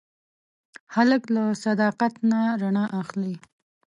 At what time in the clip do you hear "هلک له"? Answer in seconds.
0.95-1.43